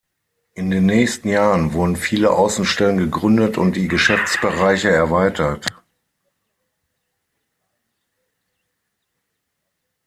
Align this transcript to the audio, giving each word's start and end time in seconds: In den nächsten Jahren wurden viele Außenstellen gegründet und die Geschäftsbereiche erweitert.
In 0.55 0.71
den 0.71 0.87
nächsten 0.87 1.27
Jahren 1.29 1.73
wurden 1.73 1.95
viele 1.95 2.31
Außenstellen 2.31 2.97
gegründet 2.97 3.59
und 3.59 3.75
die 3.75 3.87
Geschäftsbereiche 3.87 4.89
erweitert. 4.89 5.67